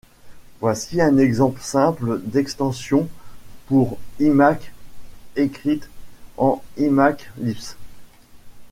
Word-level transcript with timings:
Voici 0.61 0.99
un 0.99 1.19
exemple 1.19 1.61
simple 1.61 2.21
d'extension 2.25 3.07
pour 3.67 3.99
Emacs 4.19 4.73
écrite 5.35 5.91
en 6.37 6.63
Emacs 6.75 7.29
Lisp. 7.37 7.77